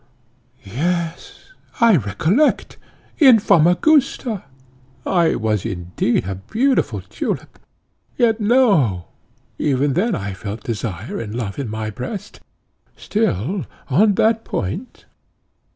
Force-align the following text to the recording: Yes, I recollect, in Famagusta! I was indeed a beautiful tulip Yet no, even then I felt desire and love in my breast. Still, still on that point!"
Yes, 0.65 1.51
I 1.79 1.95
recollect, 1.95 2.79
in 3.19 3.37
Famagusta! 3.37 4.45
I 5.05 5.35
was 5.35 5.63
indeed 5.63 6.25
a 6.25 6.33
beautiful 6.33 7.01
tulip 7.01 7.59
Yet 8.17 8.39
no, 8.41 9.05
even 9.59 9.93
then 9.93 10.15
I 10.15 10.33
felt 10.33 10.63
desire 10.63 11.19
and 11.19 11.35
love 11.35 11.59
in 11.59 11.69
my 11.69 11.91
breast. 11.91 12.39
Still, 12.97 13.35
still 13.35 13.65
on 13.91 14.15
that 14.15 14.43
point!" 14.43 15.05